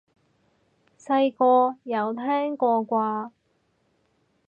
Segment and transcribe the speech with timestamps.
[0.97, 3.31] 細個有聽過啩？